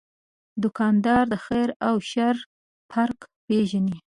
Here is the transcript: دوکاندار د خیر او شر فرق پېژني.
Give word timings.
دوکاندار 0.63 1.23
د 1.33 1.35
خیر 1.45 1.69
او 1.87 1.95
شر 2.09 2.35
فرق 2.91 3.19
پېژني. 3.47 3.97